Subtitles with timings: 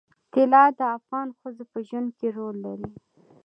[0.33, 2.89] طلا د افغان ښځو په ژوند کې رول لري.